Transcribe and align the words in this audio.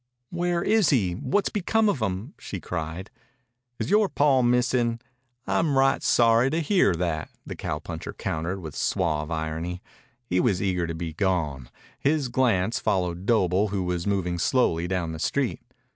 "Where 0.31 0.63
is 0.63 0.89
he? 0.89 1.11
What's 1.13 1.49
become 1.49 1.87
of 1.87 2.01
him?" 2.01 2.33
she 2.39 2.59
cried. 2.59 3.11
"Is 3.77 3.91
yore 3.91 4.09
paw 4.09 4.41
missin'? 4.41 4.99
I'm 5.45 5.77
right 5.77 6.01
sorry 6.01 6.49
to 6.49 6.59
hear 6.59 6.95
that," 6.95 7.29
the 7.45 7.55
cowpuncher 7.55 8.13
countered 8.13 8.61
with 8.61 8.75
suave 8.75 9.29
irony. 9.29 9.79
He 10.25 10.39
was 10.39 10.59
eager 10.59 10.87
to 10.87 10.95
be 10.95 11.13
gone. 11.13 11.69
His 11.99 12.29
glance 12.29 12.79
followed 12.79 13.27
Doble, 13.27 13.67
who 13.67 13.83
was 13.83 14.07
moving 14.07 14.39
slowly 14.39 14.87
down 14.87 15.11
the 15.11 15.19
street. 15.19 15.61